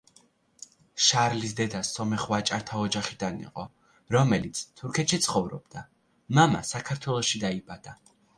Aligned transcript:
შარლის 1.07 1.51
დედა 1.59 1.81
სომეხ 1.89 2.23
ვაჭართა 2.31 2.79
ოჯახიდან 2.85 3.37
იყო, 3.43 3.67
რომელიც 4.17 4.63
თურქეთში 4.83 5.21
ცხოვრობდა, 5.27 5.85
მამა 6.41 6.65
საქართველოში 6.73 7.45
დაიბადა. 7.47 7.97